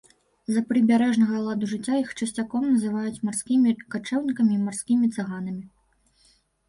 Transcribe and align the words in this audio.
З-за 0.51 0.61
прыбярэжнага 0.69 1.41
ладу 1.47 1.65
жыцця 1.73 1.95
іх 1.99 2.09
часцяком 2.19 2.63
называюць 2.73 3.21
марскімі 3.29 3.77
качэўнікамі 3.97 4.53
і 4.59 4.63
марскімі 4.67 5.05
цыганамі. 5.15 5.63